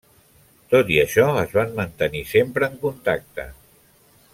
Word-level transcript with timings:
Tot 0.75 0.89
i 0.95 0.97
això, 1.03 1.27
es 1.43 1.53
van 1.59 1.77
mantenir 1.83 2.25
sempre 2.33 2.71
en 2.71 2.83
contacte. 2.87 3.51